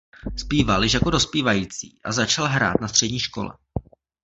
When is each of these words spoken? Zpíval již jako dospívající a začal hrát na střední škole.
Zpíval 0.37 0.83
již 0.83 0.93
jako 0.93 1.09
dospívající 1.09 1.99
a 2.03 2.11
začal 2.11 2.47
hrát 2.47 2.81
na 2.81 2.87
střední 2.87 3.19
škole. 3.19 3.53